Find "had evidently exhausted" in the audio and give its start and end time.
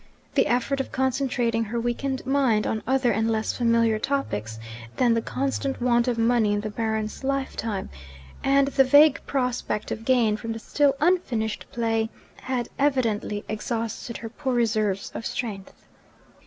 12.37-14.17